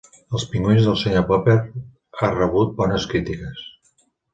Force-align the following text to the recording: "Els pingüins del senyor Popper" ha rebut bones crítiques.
"Els 0.37 0.45
pingüins 0.53 0.87
del 0.87 0.97
senyor 1.01 1.27
Popper" 1.29 1.59
ha 2.23 2.33
rebut 2.41 2.77
bones 2.85 3.11
crítiques. 3.15 3.67